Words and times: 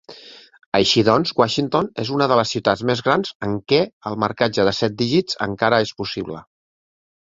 Així 0.79 1.03
doncs, 1.09 1.33
Washington 1.41 1.91
és 2.05 2.11
una 2.17 2.29
de 2.33 2.39
les 2.41 2.55
ciutats 2.57 2.83
més 2.93 3.05
grans 3.11 3.37
en 3.51 3.55
què 3.73 3.85
el 4.13 4.21
marcatge 4.27 4.69
de 4.73 4.77
set 4.83 5.01
dígits 5.07 5.43
encara 5.51 5.85
és 5.89 5.99
possible. 6.05 6.47